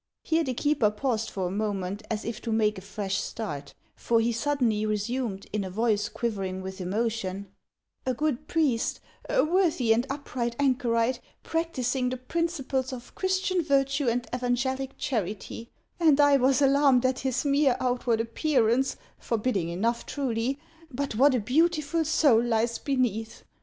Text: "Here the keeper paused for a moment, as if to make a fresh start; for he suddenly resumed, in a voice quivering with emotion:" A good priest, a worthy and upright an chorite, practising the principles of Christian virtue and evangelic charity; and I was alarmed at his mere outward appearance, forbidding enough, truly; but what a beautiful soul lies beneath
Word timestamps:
"Here 0.23 0.43
the 0.43 0.55
keeper 0.55 0.89
paused 0.89 1.29
for 1.29 1.45
a 1.47 1.51
moment, 1.51 2.01
as 2.09 2.25
if 2.25 2.41
to 2.41 2.51
make 2.51 2.79
a 2.79 2.81
fresh 2.81 3.17
start; 3.21 3.75
for 3.95 4.19
he 4.19 4.31
suddenly 4.31 4.83
resumed, 4.83 5.45
in 5.53 5.63
a 5.63 5.69
voice 5.69 6.09
quivering 6.09 6.63
with 6.63 6.81
emotion:" 6.81 7.51
A 8.07 8.15
good 8.15 8.47
priest, 8.47 8.99
a 9.29 9.43
worthy 9.45 9.93
and 9.93 10.07
upright 10.09 10.55
an 10.57 10.73
chorite, 10.73 11.19
practising 11.43 12.09
the 12.09 12.17
principles 12.17 12.91
of 12.91 13.13
Christian 13.13 13.61
virtue 13.61 14.07
and 14.09 14.27
evangelic 14.33 14.97
charity; 14.97 15.69
and 15.99 16.19
I 16.19 16.35
was 16.37 16.63
alarmed 16.63 17.05
at 17.05 17.19
his 17.19 17.45
mere 17.45 17.77
outward 17.79 18.19
appearance, 18.19 18.97
forbidding 19.19 19.69
enough, 19.69 20.07
truly; 20.07 20.57
but 20.89 21.13
what 21.13 21.35
a 21.35 21.39
beautiful 21.39 22.05
soul 22.05 22.41
lies 22.43 22.79
beneath 22.79 23.43